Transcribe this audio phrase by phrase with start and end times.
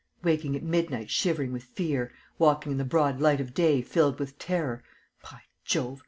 [0.23, 4.39] Waking at midnight shivering with fear, walking in the broad light of day filled with
[4.39, 4.83] terror;
[5.21, 5.99] by Jove!